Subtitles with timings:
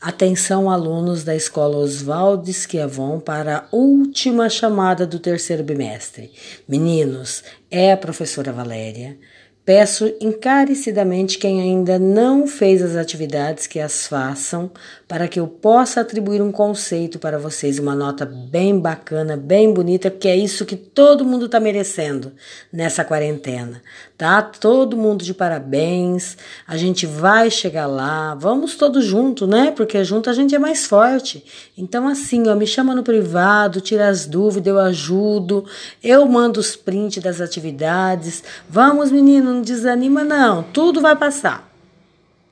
[0.00, 6.30] Atenção, alunos da Escola Oswaldo Esquiavon para a última chamada do terceiro bimestre.
[6.68, 9.18] Meninos, é a professora Valéria.
[9.68, 14.70] Peço encarecidamente quem ainda não fez as atividades que as façam,
[15.06, 20.10] para que eu possa atribuir um conceito para vocês, uma nota bem bacana, bem bonita,
[20.10, 22.32] que é isso que todo mundo está merecendo
[22.72, 23.82] nessa quarentena,
[24.16, 24.40] tá?
[24.40, 26.38] Todo mundo de parabéns.
[26.66, 29.70] A gente vai chegar lá, vamos todos juntos, né?
[29.70, 31.44] Porque junto a gente é mais forte.
[31.76, 35.66] Então, assim, ó, me chama no privado, tira as dúvidas, eu ajudo,
[36.02, 38.42] eu mando os prints das atividades.
[38.66, 40.62] Vamos, meninos não desanima, não.
[40.62, 41.67] Tudo vai passar.